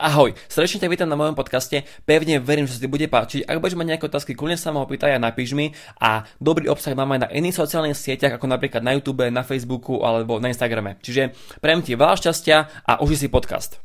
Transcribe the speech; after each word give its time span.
Ahoj, 0.00 0.32
srdečne 0.48 0.80
ťa 0.80 0.92
vítam 0.96 1.12
na 1.12 1.20
mojom 1.20 1.36
podcaste, 1.36 1.84
pevne 2.08 2.40
verím, 2.40 2.64
že 2.64 2.80
sa 2.80 2.88
bude 2.88 3.04
páčiť. 3.04 3.44
Ak 3.44 3.60
budeš 3.60 3.76
mať 3.76 3.88
nejaké 3.92 4.08
otázky, 4.08 4.32
kľudne 4.32 4.56
sa 4.56 4.72
ma 4.72 4.80
opýtaj 4.80 5.12
a 5.12 5.20
napíš 5.20 5.52
mi. 5.52 5.76
A 6.00 6.24
dobrý 6.40 6.72
obsah 6.72 6.96
mám 6.96 7.12
aj 7.12 7.20
na 7.20 7.28
iných 7.28 7.52
sociálnych 7.52 8.00
sieťach, 8.00 8.40
ako 8.40 8.48
napríklad 8.48 8.80
na 8.80 8.96
YouTube, 8.96 9.28
na 9.28 9.44
Facebooku 9.44 10.00
alebo 10.00 10.40
na 10.40 10.48
Instagrame. 10.48 10.96
Čiže 11.04 11.36
prejem 11.60 11.84
ti 11.84 12.00
veľa 12.00 12.16
šťastia 12.16 12.80
a 12.80 13.04
uži 13.04 13.20
si 13.20 13.28
podcast. 13.28 13.76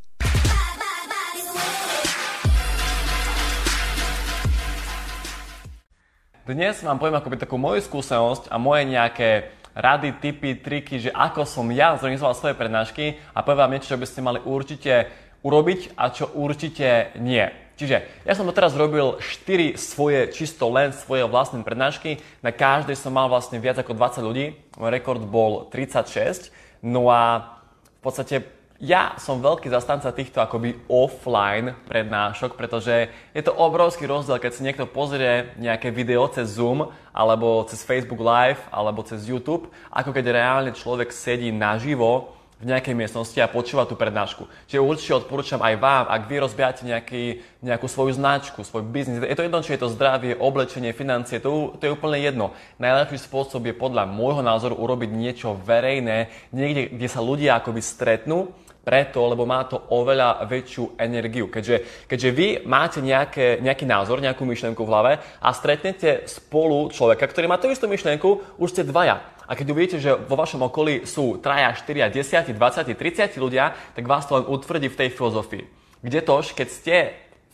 Dnes 6.47 6.79
vám 6.79 6.95
poviem 6.95 7.19
akoby 7.19 7.43
takú 7.43 7.59
moju 7.59 7.83
skúsenosť 7.83 8.47
a 8.47 8.55
moje 8.55 8.87
nejaké 8.87 9.51
rady, 9.75 10.15
tipy, 10.23 10.55
triky, 10.63 10.95
že 11.03 11.11
ako 11.11 11.43
som 11.43 11.67
ja 11.75 11.99
zorganizoval 11.99 12.31
svoje 12.31 12.55
prednášky 12.55 13.19
a 13.35 13.43
poviem 13.43 13.59
vám 13.67 13.71
niečo, 13.75 13.91
čo 13.91 13.99
by 13.99 14.07
ste 14.07 14.23
mali 14.23 14.39
určite 14.39 15.11
urobiť 15.45 15.93
a 15.93 16.09
čo 16.09 16.33
určite 16.33 17.13
nie. 17.21 17.45
Čiže 17.75 18.07
ja 18.23 18.33
som 18.33 18.47
doteraz 18.47 18.73
robil 18.73 19.19
4 19.19 19.75
svoje, 19.77 20.31
čisto 20.31 20.71
len 20.71 20.95
svoje 20.95 21.27
vlastné 21.27 21.61
prednášky. 21.61 22.23
Na 22.39 22.55
každej 22.55 22.95
som 22.95 23.11
mal 23.13 23.27
vlastne 23.27 23.59
viac 23.61 23.77
ako 23.77 23.93
20 23.93 24.25
ľudí. 24.25 24.45
Môj 24.79 24.89
rekord 24.89 25.21
bol 25.27 25.67
36. 25.69 26.49
No 26.79 27.11
a 27.11 27.59
v 27.83 28.01
podstate 28.01 28.47
ja 28.79 29.15
som 29.19 29.39
veľký 29.39 29.71
zastanca 29.71 30.11
týchto 30.11 30.43
akoby 30.43 30.75
offline 30.91 31.79
prednášok, 31.87 32.59
pretože 32.59 33.07
je 33.31 33.41
to 33.43 33.55
obrovský 33.55 34.03
rozdiel, 34.03 34.35
keď 34.35 34.51
si 34.51 34.65
niekto 34.67 34.83
pozrie 34.83 35.51
nejaké 35.55 35.95
video 35.95 36.27
cez 36.27 36.59
Zoom, 36.59 36.91
alebo 37.15 37.63
cez 37.71 37.87
Facebook 37.87 38.19
Live, 38.19 38.59
alebo 38.75 38.99
cez 39.07 39.23
YouTube, 39.31 39.71
ako 39.91 40.11
keď 40.11 40.25
reálne 40.27 40.71
človek 40.75 41.15
sedí 41.15 41.55
naživo 41.55 42.34
v 42.55 42.71
nejakej 42.71 42.95
miestnosti 42.95 43.35
a 43.43 43.51
počúva 43.51 43.83
tú 43.83 43.99
prednášku. 43.99 44.47
Čiže 44.71 44.79
určite 44.79 45.19
odporúčam 45.19 45.59
aj 45.59 45.75
vám, 45.75 46.05
ak 46.07 46.21
vy 46.31 46.35
rozbiate 46.39 46.87
nejaký, 46.87 47.43
nejakú 47.59 47.87
svoju 47.91 48.15
značku, 48.15 48.63
svoj 48.63 48.87
biznis, 48.87 49.19
je 49.19 49.35
to 49.35 49.43
jedno, 49.43 49.59
či 49.59 49.75
je 49.75 49.83
to 49.83 49.91
zdravie, 49.91 50.39
oblečenie, 50.39 50.95
financie, 50.95 51.43
to, 51.43 51.75
to 51.75 51.83
je 51.83 51.95
úplne 51.95 52.15
jedno. 52.15 52.55
Najlepší 52.79 53.27
spôsob 53.27 53.67
je 53.67 53.75
podľa 53.75 54.07
môjho 54.07 54.39
názoru 54.39 54.79
urobiť 54.79 55.11
niečo 55.11 55.59
verejné, 55.59 56.31
niekde, 56.55 56.95
kde 56.95 57.07
sa 57.11 57.19
ľudia 57.19 57.59
akoby 57.59 57.83
stretnú, 57.83 58.55
preto, 58.85 59.25
lebo 59.25 59.49
má 59.49 59.65
to 59.65 59.81
oveľa 59.89 60.45
väčšiu 60.45 61.01
energiu. 61.01 61.49
Keďže, 61.49 62.05
keďže 62.05 62.29
vy 62.29 62.47
máte 62.69 63.01
nejaké, 63.01 63.57
nejaký 63.57 63.83
názor, 63.89 64.21
nejakú 64.21 64.45
myšlienku 64.45 64.85
v 64.85 64.91
hlave 64.93 65.11
a 65.41 65.49
stretnete 65.57 66.29
spolu 66.29 66.93
človeka, 66.93 67.25
ktorý 67.25 67.49
má 67.49 67.57
tú 67.57 67.73
istú 67.73 67.89
myšlienku, 67.89 68.61
už 68.61 68.69
ste 68.69 68.85
dvaja. 68.85 69.34
A 69.45 69.53
keď 69.53 69.65
uvidíte, 69.71 69.97
že 70.01 70.17
vo 70.17 70.35
vašom 70.35 70.65
okolí 70.65 71.05
sú 71.05 71.37
3, 71.37 71.77
4, 71.85 72.09
10, 72.09 72.53
20, 72.57 72.97
30 72.97 73.37
ľudia, 73.37 73.77
tak 73.93 74.05
vás 74.09 74.25
to 74.25 74.41
len 74.41 74.45
utvrdí 74.49 74.89
v 74.89 74.99
tej 74.99 75.09
filozofii. 75.13 75.63
Kde 76.01 76.19
tož, 76.21 76.53
keď 76.53 76.67
ste 76.69 76.95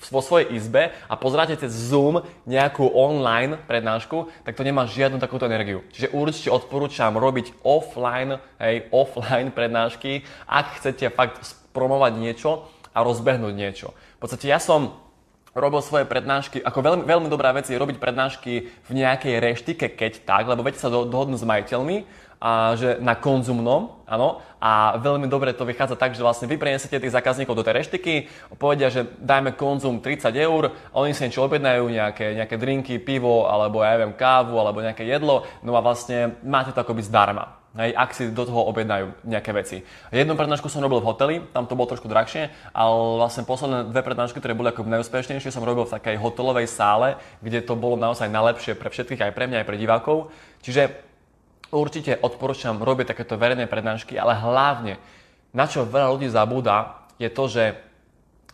vo 0.09 0.23
svojej 0.25 0.58
izbe 0.58 0.89
a 1.06 1.14
pozráte 1.14 1.53
cez 1.53 1.69
Zoom 1.69 2.25
nejakú 2.50 2.89
online 2.89 3.62
prednášku, 3.69 4.34
tak 4.42 4.58
to 4.58 4.66
nemá 4.66 4.89
žiadnu 4.89 5.22
takúto 5.22 5.45
energiu. 5.45 5.86
Čiže 5.94 6.09
určite 6.16 6.50
odporúčam 6.50 7.14
robiť 7.14 7.62
offline, 7.62 8.42
hej, 8.58 8.89
offline 8.89 9.53
prednášky, 9.53 10.25
ak 10.50 10.81
chcete 10.81 11.14
fakt 11.14 11.38
promovať 11.75 12.17
niečo 12.17 12.66
a 12.97 13.06
rozbehnúť 13.06 13.53
niečo. 13.53 13.94
V 14.17 14.19
podstate 14.25 14.50
ja 14.50 14.58
som 14.58 14.97
robil 15.52 15.83
svoje 15.83 16.07
prednášky, 16.07 16.63
ako 16.63 16.80
veľmi, 16.80 17.03
veľmi 17.03 17.27
dobrá 17.27 17.52
vec 17.52 17.67
je 17.67 17.75
robiť 17.75 17.99
prednášky 17.99 18.71
v 18.71 18.91
nejakej 18.91 19.35
reštike, 19.44 19.85
keď 19.91 20.23
tak, 20.23 20.47
lebo 20.47 20.63
viete 20.63 20.80
sa 20.80 20.88
do, 20.88 21.03
dohodnúť 21.03 21.44
s 21.44 21.49
majiteľmi, 21.49 21.97
a 22.41 22.73
že 22.73 22.97
na 22.97 23.13
konzumnom, 23.13 24.02
áno, 24.09 24.41
a 24.57 24.97
veľmi 24.97 25.29
dobre 25.29 25.53
to 25.53 25.61
vychádza 25.61 25.94
tak, 25.94 26.17
že 26.17 26.25
vlastne 26.25 26.49
vy 26.49 26.57
preniesiete 26.57 26.97
tých 26.97 27.13
zákazníkov 27.13 27.53
do 27.53 27.61
tej 27.61 27.85
reštiky, 27.85 28.25
povedia, 28.57 28.89
že 28.89 29.05
dajme 29.22 29.53
konzum 29.53 30.02
30 30.02 30.33
eur, 30.33 30.73
oni 30.97 31.13
si 31.13 31.29
niečo 31.29 31.45
objednajú, 31.45 31.85
nejaké, 31.85 32.33
nejaké 32.33 32.57
drinky, 32.57 32.97
pivo, 32.97 33.45
alebo 33.45 33.85
ja 33.85 33.94
neviem, 33.94 34.17
kávu, 34.17 34.57
alebo 34.57 34.81
nejaké 34.81 35.05
jedlo, 35.05 35.45
no 35.61 35.77
a 35.77 35.85
vlastne 35.85 36.33
máte 36.41 36.73
to 36.73 36.81
akoby 36.81 37.06
zdarma. 37.06 37.60
Hej, 37.72 37.96
ak 37.96 38.12
si 38.12 38.28
do 38.28 38.44
toho 38.44 38.68
objednajú 38.68 39.24
nejaké 39.24 39.56
veci. 39.56 39.80
Jednu 40.12 40.36
prednášku 40.36 40.68
som 40.68 40.84
robil 40.84 41.00
v 41.00 41.08
hoteli, 41.08 41.36
tam 41.56 41.72
to 41.72 41.80
bolo 41.80 41.88
trošku 41.88 42.12
drahšie, 42.12 42.52
ale 42.76 42.96
vlastne 43.16 43.48
posledné 43.48 43.88
dve 43.88 44.04
prednášky, 44.04 44.44
ktoré 44.44 44.52
boli 44.52 44.76
ako 44.76 44.84
najúspešnejšie, 44.92 45.56
som 45.56 45.64
robil 45.64 45.88
v 45.88 45.96
takej 45.96 46.20
hotelovej 46.20 46.68
sále, 46.68 47.16
kde 47.40 47.64
to 47.64 47.80
bolo 47.80 47.96
naozaj 47.96 48.28
najlepšie 48.28 48.76
pre 48.76 48.92
všetkých, 48.92 49.24
aj 49.24 49.32
pre 49.32 49.48
mňa, 49.48 49.64
aj 49.64 49.68
pre 49.72 49.80
divákov. 49.80 50.36
Čiže 50.68 51.00
určite 51.72 52.20
odporúčam 52.20 52.76
robiť 52.76 53.16
takéto 53.16 53.40
verejné 53.40 53.72
prednášky, 53.72 54.20
ale 54.20 54.36
hlavne, 54.36 55.00
na 55.56 55.64
čo 55.64 55.88
veľa 55.88 56.12
ľudí 56.12 56.28
zabúda, 56.28 57.08
je 57.24 57.32
to, 57.32 57.48
že 57.48 57.80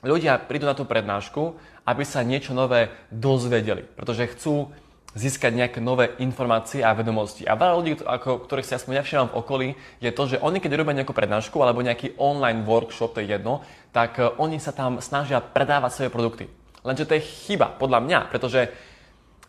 ľudia 0.05 0.37
prídu 0.45 0.69
na 0.69 0.77
tú 0.77 0.85
prednášku, 0.85 1.57
aby 1.89 2.03
sa 2.05 2.21
niečo 2.21 2.53
nové 2.53 2.93
dozvedeli, 3.09 3.81
pretože 3.81 4.29
chcú 4.37 4.69
získať 5.17 5.51
nejaké 5.57 5.79
nové 5.81 6.13
informácie 6.21 6.85
a 6.85 6.93
vedomosti. 6.93 7.49
A 7.49 7.57
veľa 7.57 7.73
ľudí, 7.81 7.93
ako, 8.05 8.45
ktorých 8.45 8.67
si 8.69 8.77
aspoň 8.77 9.01
ja 9.01 9.03
všimám 9.03 9.29
v 9.33 9.37
okolí, 9.41 9.67
je 9.97 10.11
to, 10.13 10.23
že 10.29 10.37
oni 10.37 10.61
keď 10.61 10.77
robia 10.77 11.01
nejakú 11.01 11.11
prednášku 11.11 11.57
alebo 11.57 11.81
nejaký 11.81 12.13
online 12.21 12.61
workshop, 12.61 13.17
to 13.17 13.25
je 13.25 13.33
jedno, 13.33 13.65
tak 13.89 14.21
uh, 14.21 14.37
oni 14.37 14.61
sa 14.61 14.69
tam 14.69 15.01
snažia 15.01 15.41
predávať 15.41 15.91
svoje 15.97 16.13
produkty. 16.13 16.45
Lenže 16.85 17.09
to 17.09 17.17
je 17.17 17.25
chyba, 17.49 17.73
podľa 17.75 17.99
mňa, 18.05 18.19
pretože 18.29 18.69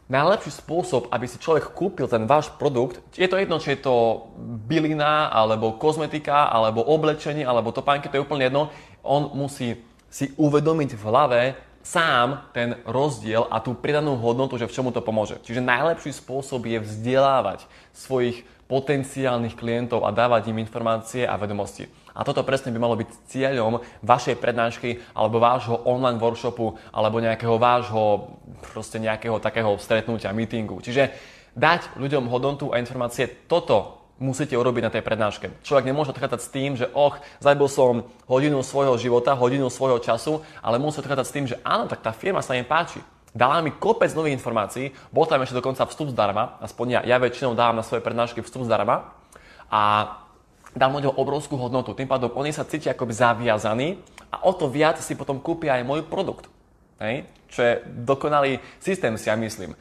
najlepší 0.08 0.64
spôsob, 0.64 1.12
aby 1.12 1.28
si 1.28 1.36
človek 1.36 1.76
kúpil 1.76 2.08
ten 2.08 2.24
váš 2.24 2.48
produkt, 2.56 2.98
je 3.12 3.28
to 3.28 3.36
jedno, 3.36 3.60
či 3.60 3.76
je 3.76 3.84
to 3.84 4.26
bylina, 4.64 5.28
alebo 5.28 5.76
kozmetika, 5.76 6.48
alebo 6.48 6.80
oblečenie, 6.80 7.44
alebo 7.44 7.76
topánky, 7.76 8.08
to 8.08 8.16
je 8.16 8.24
úplne 8.24 8.48
jedno, 8.48 8.72
on 9.04 9.28
musí 9.36 9.76
si 10.08 10.32
uvedomiť 10.40 10.96
v 10.96 11.02
hlave, 11.04 11.40
sám 11.88 12.44
ten 12.52 12.76
rozdiel 12.84 13.48
a 13.48 13.64
tú 13.64 13.72
pridanú 13.72 14.20
hodnotu, 14.20 14.60
že 14.60 14.68
v 14.68 14.74
čomu 14.76 14.92
to 14.92 15.00
pomôže. 15.00 15.40
Čiže 15.40 15.64
najlepší 15.64 16.12
spôsob 16.12 16.68
je 16.68 16.84
vzdelávať 16.84 17.64
svojich 17.96 18.44
potenciálnych 18.68 19.56
klientov 19.56 20.04
a 20.04 20.12
dávať 20.12 20.52
im 20.52 20.60
informácie 20.60 21.24
a 21.24 21.40
vedomosti. 21.40 21.88
A 22.12 22.20
toto 22.20 22.44
presne 22.44 22.68
by 22.68 22.78
malo 22.82 23.00
byť 23.00 23.08
cieľom 23.32 23.80
vašej 24.04 24.36
prednášky 24.36 25.00
alebo 25.16 25.40
vášho 25.40 25.80
online 25.88 26.20
workshopu 26.20 26.76
alebo 26.92 27.24
nejakého 27.24 27.56
vášho 27.56 28.36
proste 28.60 29.00
nejakého 29.00 29.40
takého 29.40 29.72
stretnutia, 29.80 30.36
meetingu. 30.36 30.84
Čiže 30.84 31.08
dať 31.56 31.96
ľuďom 31.96 32.28
hodnotu 32.28 32.68
a 32.68 32.76
informácie, 32.76 33.48
toto 33.48 33.97
musíte 34.18 34.58
urobiť 34.58 34.82
na 34.82 34.92
tej 34.92 35.02
prednáške. 35.06 35.46
Človek 35.62 35.86
nemôže 35.86 36.10
odchádzať 36.10 36.40
s 36.42 36.52
tým, 36.52 36.74
že 36.74 36.90
och, 36.90 37.18
zabil 37.38 37.68
som 37.70 38.06
hodinu 38.26 38.60
svojho 38.66 38.98
života, 38.98 39.38
hodinu 39.38 39.70
svojho 39.70 40.02
času, 40.02 40.42
ale 40.58 40.82
musí 40.82 40.98
odchádzať 40.98 41.26
s 41.26 41.34
tým, 41.34 41.46
že 41.46 41.56
áno, 41.62 41.86
tak 41.86 42.02
tá 42.02 42.10
firma 42.10 42.42
sa 42.42 42.58
im 42.58 42.66
páči. 42.66 42.98
Dala 43.30 43.62
mi 43.62 43.70
kopec 43.70 44.10
nových 44.18 44.34
informácií, 44.34 44.90
bol 45.14 45.28
tam 45.30 45.38
ešte 45.44 45.62
dokonca 45.62 45.86
vstup 45.86 46.10
zdarma, 46.10 46.58
aspoň 46.58 46.86
ja, 46.98 47.00
ja 47.14 47.16
väčšinou 47.22 47.54
dávam 47.54 47.78
na 47.78 47.86
svoje 47.86 48.02
prednášky 48.02 48.42
vstup 48.42 48.66
zdarma 48.66 49.14
a 49.70 50.14
dám 50.74 50.98
ľuďom 50.98 51.14
obrovskú 51.14 51.54
hodnotu. 51.54 51.94
Tým 51.94 52.10
pádom 52.10 52.34
oni 52.34 52.50
sa 52.50 52.66
cítia 52.66 52.96
akoby 52.96 53.14
zaviazaní 53.14 54.02
a 54.34 54.42
o 54.42 54.52
to 54.56 54.66
viac 54.66 54.98
si 54.98 55.14
potom 55.14 55.38
kúpia 55.38 55.78
aj 55.78 55.86
môj 55.86 56.00
produkt. 56.08 56.50
Hej? 56.98 57.28
Čo 57.46 57.60
je 57.62 57.72
dokonalý 57.86 58.58
systém 58.82 59.14
si 59.14 59.30
ja 59.30 59.38
myslím 59.38 59.78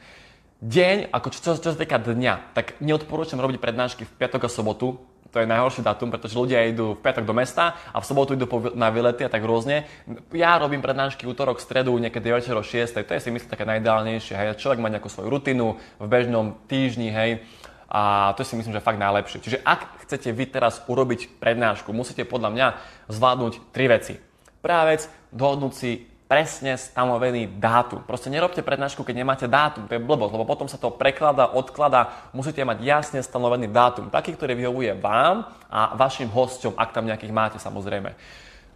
deň, 0.62 1.14
ako 1.14 1.28
čo, 1.30 1.38
čo, 1.40 1.50
čo 1.58 1.70
sa 1.74 1.78
týka 1.78 2.02
dňa, 2.02 2.54
tak 2.54 2.78
neodporúčam 2.82 3.38
robiť 3.38 3.58
prednášky 3.62 4.02
v 4.06 4.12
piatok 4.18 4.46
a 4.46 4.50
sobotu, 4.50 4.98
to 5.28 5.44
je 5.44 5.46
najhorší 5.46 5.84
datum, 5.84 6.08
pretože 6.08 6.40
ľudia 6.40 6.64
idú 6.64 6.96
v 6.96 7.02
piatok 7.04 7.28
do 7.28 7.36
mesta 7.36 7.76
a 7.92 8.00
v 8.00 8.08
sobotu 8.08 8.32
idú 8.32 8.48
na 8.72 8.88
vylety 8.88 9.28
a 9.28 9.30
tak 9.30 9.44
rôzne. 9.44 9.84
Ja 10.32 10.56
robím 10.56 10.80
prednášky 10.80 11.28
útorok, 11.28 11.60
stredu, 11.60 11.92
niekedy 12.00 12.32
večer 12.32 12.56
o 12.56 12.64
6, 12.64 13.04
to 13.04 13.12
je 13.12 13.20
si 13.20 13.28
myslím 13.28 13.52
také 13.52 13.68
najideálnejšie. 13.68 14.34
Hej. 14.34 14.56
Človek 14.56 14.80
má 14.80 14.88
nejakú 14.88 15.12
svoju 15.12 15.28
rutinu 15.28 15.76
v 16.00 16.06
bežnom 16.08 16.56
týždni, 16.64 17.12
hej, 17.12 17.44
a 17.88 18.32
to 18.36 18.44
si 18.44 18.52
myslím, 18.52 18.76
že 18.76 18.84
fakt 18.84 19.00
najlepšie. 19.00 19.40
Čiže 19.40 19.58
ak 19.64 20.04
chcete 20.04 20.28
vy 20.32 20.44
teraz 20.48 20.84
urobiť 20.88 21.40
prednášku, 21.40 21.88
musíte 21.96 22.28
podľa 22.28 22.50
mňa 22.52 22.66
zvládnuť 23.08 23.72
tri 23.72 23.88
veci. 23.88 24.14
Prvá 24.60 24.84
vec, 24.84 25.08
dohodnúť 25.32 25.72
si 25.72 26.04
presne 26.28 26.76
stanovený 26.76 27.56
dátum. 27.56 28.04
Proste 28.04 28.28
nerobte 28.28 28.60
prednášku, 28.60 29.00
keď 29.00 29.16
nemáte 29.16 29.46
dátum, 29.48 29.88
to 29.88 29.96
je 29.96 30.04
blbosť, 30.04 30.32
lebo 30.36 30.44
potom 30.44 30.68
sa 30.68 30.76
to 30.76 30.92
prekladá, 30.92 31.48
odkladá, 31.48 32.30
musíte 32.36 32.60
mať 32.60 32.84
jasne 32.84 33.18
stanovený 33.24 33.72
dátum, 33.72 34.12
taký, 34.12 34.36
ktorý 34.36 34.52
vyhovuje 34.54 34.92
vám 35.00 35.48
a 35.72 35.96
vašim 35.96 36.28
hosťom, 36.28 36.76
ak 36.76 36.92
tam 36.92 37.08
nejakých 37.08 37.32
máte 37.32 37.56
samozrejme. 37.56 38.12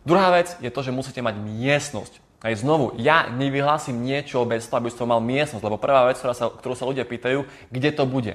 Druhá 0.02 0.32
vec 0.34 0.56
je 0.58 0.72
to, 0.72 0.80
že 0.80 0.90
musíte 0.96 1.20
mať 1.20 1.36
miestnosť. 1.38 2.18
Aj 2.42 2.50
znovu, 2.58 2.98
ja 2.98 3.30
nevyhlásim 3.30 3.94
niečo 3.94 4.42
bez 4.42 4.66
toho, 4.66 4.82
aby 4.82 4.90
som 4.90 5.06
mal 5.06 5.22
miestnosť, 5.22 5.62
lebo 5.62 5.78
prvá 5.78 6.10
vec, 6.10 6.18
ktorá 6.18 6.34
sa, 6.34 6.50
ktorú 6.50 6.74
sa 6.74 6.88
ľudia 6.90 7.06
pýtajú, 7.06 7.46
kde 7.70 7.90
to 7.94 8.02
bude. 8.02 8.34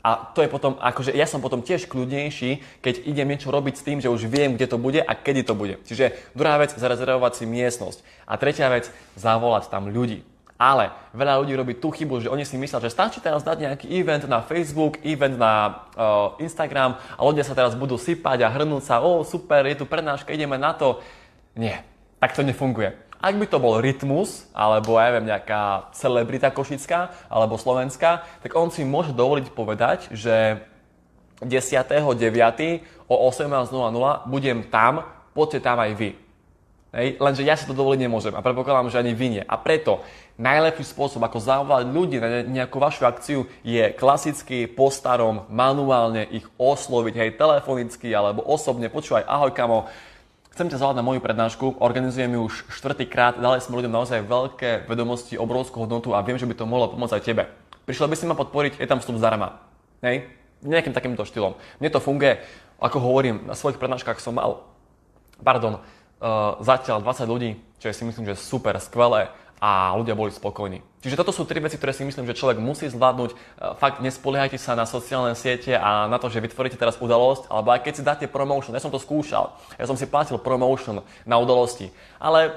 A 0.00 0.32
to 0.32 0.40
je 0.40 0.48
potom, 0.48 0.80
akože 0.80 1.12
ja 1.12 1.28
som 1.28 1.44
potom 1.44 1.60
tiež 1.60 1.84
kľudnejší, 1.84 2.80
keď 2.80 3.04
idem 3.04 3.28
niečo 3.28 3.52
robiť 3.52 3.74
s 3.76 3.84
tým, 3.84 3.98
že 4.00 4.08
už 4.08 4.24
viem, 4.32 4.56
kde 4.56 4.66
to 4.66 4.80
bude 4.80 5.00
a 5.00 5.12
kedy 5.12 5.44
to 5.44 5.52
bude. 5.52 5.76
Čiže 5.84 6.16
druhá 6.32 6.56
vec, 6.56 6.72
zarezervovať 6.72 7.32
si 7.36 7.44
miestnosť. 7.44 7.98
A 8.24 8.40
tretia 8.40 8.72
vec, 8.72 8.88
zavolať 9.20 9.68
tam 9.68 9.92
ľudí. 9.92 10.24
Ale 10.60 10.92
veľa 11.16 11.40
ľudí 11.40 11.56
robí 11.56 11.72
tú 11.76 11.88
chybu, 11.88 12.20
že 12.20 12.28
oni 12.28 12.44
si 12.44 12.60
myslia, 12.60 12.84
že 12.84 12.92
stačí 12.92 13.16
teraz 13.24 13.40
dať 13.40 13.64
nejaký 13.64 13.86
event 13.96 14.28
na 14.28 14.44
Facebook, 14.44 15.00
event 15.00 15.40
na 15.40 15.84
uh, 15.96 16.36
Instagram 16.36 17.00
a 17.16 17.20
ľudia 17.24 17.48
sa 17.48 17.56
teraz 17.56 17.72
budú 17.72 17.96
sypať 17.96 18.44
a 18.44 18.52
hrnúť 18.52 18.84
sa, 18.84 19.00
o 19.00 19.24
super, 19.24 19.64
je 19.64 19.80
tu 19.80 19.88
prednáška, 19.88 20.36
ideme 20.36 20.60
na 20.60 20.76
to. 20.76 21.00
Nie. 21.56 21.80
tak 22.20 22.36
to 22.36 22.44
nefunguje. 22.44 23.09
Ak 23.20 23.36
by 23.36 23.44
to 23.44 23.60
bol 23.60 23.76
Rytmus, 23.76 24.48
alebo 24.56 24.96
ja 24.96 25.12
neviem, 25.12 25.28
nejaká 25.28 25.92
celebrita 25.92 26.48
košická, 26.48 27.12
alebo 27.28 27.60
slovenská, 27.60 28.24
tak 28.40 28.50
on 28.56 28.72
si 28.72 28.80
môže 28.80 29.12
dovoliť 29.12 29.52
povedať, 29.52 30.08
že 30.16 30.64
10.9. 31.44 32.16
o 33.08 33.16
18.00 33.28 34.24
budem 34.24 34.64
tam, 34.72 35.04
poďte 35.36 35.60
tam 35.60 35.76
aj 35.84 35.92
vy. 35.96 36.10
Hej? 36.96 37.22
Lenže 37.22 37.42
ja 37.46 37.54
si 37.54 37.68
to 37.68 37.76
dovoliť 37.76 38.00
nemôžem 38.02 38.34
a 38.34 38.44
predpokladám, 38.44 38.90
že 38.90 39.00
ani 39.00 39.14
vy 39.14 39.26
nie. 39.38 39.44
A 39.44 39.54
preto 39.60 40.02
najlepší 40.40 40.88
spôsob, 40.88 41.22
ako 41.22 41.38
zavolať 41.38 41.86
ľudí 41.92 42.16
na 42.18 42.42
nejakú 42.42 42.80
vašu 42.80 43.06
akciu, 43.06 43.46
je 43.62 43.92
klasicky 43.94 44.66
po 44.66 44.88
starom, 44.88 45.46
manuálne 45.52 46.26
ich 46.32 46.48
osloviť, 46.56 47.14
hej, 47.14 47.30
telefonicky 47.36 48.10
alebo 48.10 48.42
osobne. 48.42 48.90
Počúvaj, 48.90 49.28
ahoj 49.28 49.52
kamo, 49.52 49.86
Chcem 50.50 50.66
ťa 50.66 50.82
zavolať 50.82 50.98
na 50.98 51.06
moju 51.06 51.22
prednášku, 51.22 51.78
organizujem 51.78 52.34
ju 52.34 52.50
už 52.50 52.54
štvrtýkrát, 52.74 53.38
dali 53.38 53.62
sme 53.62 53.78
ľuďom 53.78 53.94
naozaj 53.94 54.26
veľké 54.26 54.90
vedomosti, 54.90 55.38
obrovskú 55.38 55.86
hodnotu 55.86 56.10
a 56.10 56.26
viem, 56.26 56.42
že 56.42 56.46
by 56.50 56.58
to 56.58 56.66
mohlo 56.66 56.90
pomôcť 56.90 57.16
aj 57.16 57.22
tebe. 57.22 57.42
Prišiel 57.86 58.10
by 58.10 58.16
si 58.18 58.26
ma 58.26 58.34
podporiť, 58.34 58.82
je 58.82 58.90
tam 58.90 58.98
vstup 58.98 59.22
zdarma. 59.22 59.62
Hej? 60.02 60.26
Nejakým 60.66 60.90
takýmto 60.90 61.22
štýlom. 61.22 61.54
Mne 61.78 61.90
to 61.94 62.02
funguje, 62.02 62.42
ako 62.82 62.98
hovorím, 62.98 63.46
na 63.46 63.54
svojich 63.54 63.78
prednáškach 63.78 64.18
som 64.18 64.34
mal, 64.34 64.66
pardon, 65.38 65.78
uh, 65.78 66.58
zatiaľ 66.58 66.98
20 66.98 67.30
ľudí, 67.30 67.50
čo 67.78 67.86
je 67.86 67.94
si 67.94 68.02
myslím, 68.02 68.26
že 68.26 68.34
super, 68.34 68.74
skvelé 68.82 69.30
a 69.60 69.92
ľudia 69.92 70.16
boli 70.16 70.32
spokojní. 70.32 70.80
Čiže 71.04 71.20
toto 71.20 71.36
sú 71.36 71.44
tri 71.44 71.60
veci, 71.60 71.76
ktoré 71.76 71.92
si 71.92 72.04
myslím, 72.08 72.24
že 72.24 72.36
človek 72.36 72.56
musí 72.56 72.88
zvládnuť. 72.88 73.30
E, 73.32 73.36
fakt 73.76 74.00
nespoliehajte 74.00 74.56
sa 74.56 74.72
na 74.72 74.88
sociálne 74.88 75.36
siete 75.36 75.76
a 75.76 76.08
na 76.08 76.16
to, 76.16 76.32
že 76.32 76.40
vytvoríte 76.40 76.80
teraz 76.80 76.96
udalosť, 76.96 77.52
alebo 77.52 77.68
aj 77.76 77.80
keď 77.84 77.92
si 77.92 78.02
dáte 78.02 78.24
promotion, 78.24 78.72
ja 78.72 78.80
som 78.80 78.92
to 78.92 78.96
skúšal, 78.96 79.52
ja 79.76 79.84
som 79.84 80.00
si 80.00 80.08
platil 80.08 80.40
promotion 80.40 81.04
na 81.28 81.36
udalosti, 81.36 81.92
ale 82.16 82.56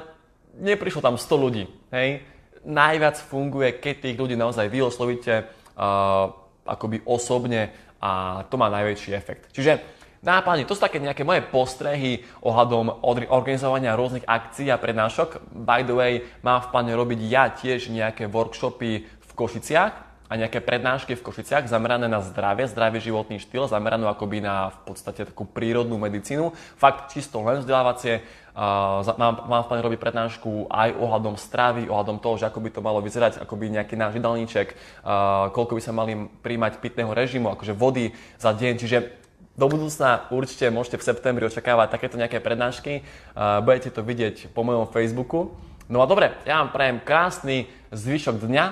neprišlo 0.55 1.03
tam 1.03 1.19
100 1.19 1.43
ľudí. 1.43 1.63
Hej? 1.91 2.23
Najviac 2.63 3.19
funguje, 3.19 3.75
keď 3.83 3.95
tých 4.07 4.19
ľudí 4.19 4.39
naozaj 4.39 4.71
vy 4.71 4.87
oslovíte 4.87 5.43
uh, 5.43 6.31
akoby 6.63 7.03
osobne 7.03 7.75
a 7.99 8.43
to 8.47 8.55
má 8.55 8.71
najväčší 8.71 9.11
efekt. 9.11 9.51
Čiže 9.51 9.83
Nápadne, 10.23 10.63
to 10.63 10.71
sú 10.71 10.79
také 10.79 11.03
nejaké 11.03 11.27
moje 11.27 11.43
postrehy 11.43 12.23
ohľadom 12.39 13.03
organizovania 13.27 13.91
rôznych 13.99 14.23
akcií 14.23 14.71
a 14.71 14.79
prednášok. 14.79 15.43
By 15.51 15.83
the 15.83 15.91
way, 15.91 16.13
mám 16.39 16.63
v 16.63 16.71
pláne 16.71 16.95
robiť 16.95 17.19
ja 17.27 17.51
tiež 17.51 17.91
nejaké 17.91 18.31
workshopy 18.31 19.03
v 19.03 19.31
Košiciach 19.35 19.93
a 20.31 20.33
nejaké 20.39 20.63
prednášky 20.63 21.19
v 21.19 21.25
Košiciach 21.27 21.67
zamerané 21.67 22.07
na 22.07 22.23
zdravie, 22.23 22.71
zdravý 22.71 23.03
životný 23.03 23.43
štýl, 23.43 23.67
zameranú 23.67 24.07
akoby 24.07 24.39
na 24.39 24.71
v 24.71 24.95
podstate 24.95 25.27
takú 25.27 25.43
prírodnú 25.43 25.99
medicínu. 25.99 26.55
Fakt 26.79 27.11
čisto 27.11 27.43
len 27.43 27.59
vzdelávacie. 27.59 28.23
Uh, 28.55 29.03
mám, 29.19 29.43
mám 29.43 29.61
v 29.65 29.75
pláne 29.75 29.83
robiť 29.83 29.99
prednášku 29.99 30.71
aj 30.71 31.03
ohľadom 31.03 31.35
stravy, 31.35 31.91
ohľadom 31.91 32.23
toho, 32.23 32.39
že 32.39 32.47
ako 32.47 32.63
by 32.63 32.69
to 32.71 32.79
malo 32.79 33.03
vyzerať, 33.03 33.43
ako 33.43 33.59
by 33.59 33.75
nejaký 33.75 33.99
náš 33.99 34.15
jedálniček, 34.15 34.67
uh, 34.71 35.51
koľko 35.51 35.75
by 35.75 35.81
sa 35.83 35.91
mali 35.91 36.31
príjmať 36.39 36.79
pitného 36.79 37.11
režimu, 37.11 37.51
akože 37.51 37.75
vody 37.75 38.15
za 38.39 38.55
deň. 38.55 38.73
Čiže 38.79 39.22
do 39.53 39.65
budúcna 39.69 40.25
určite 40.33 40.73
môžete 40.73 40.97
v 40.97 41.05
septembri 41.05 41.45
očakávať 41.45 41.93
takéto 41.93 42.17
nejaké 42.17 42.41
prednášky. 42.41 43.05
Budete 43.37 43.93
to 43.93 44.01
vidieť 44.01 44.49
po 44.49 44.65
mojom 44.65 44.89
Facebooku. 44.89 45.53
No 45.85 46.01
a 46.01 46.09
dobre, 46.09 46.33
ja 46.47 46.57
vám 46.63 46.73
prajem 46.73 46.97
krásny 47.03 47.69
zvyšok 47.93 48.41
dňa 48.41 48.65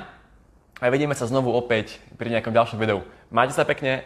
a 0.82 0.86
vidíme 0.90 1.14
sa 1.14 1.30
znovu 1.30 1.54
opäť 1.54 2.02
pri 2.18 2.34
nejakom 2.34 2.50
ďalšom 2.50 2.82
videu. 2.82 3.06
Majte 3.30 3.54
sa 3.54 3.62
pekne, 3.62 4.02